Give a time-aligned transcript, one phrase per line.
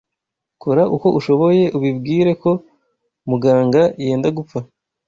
[0.63, 2.51] Kora uko ushoboye ubibwire ko
[3.29, 4.59] Muganga yenda gupfa,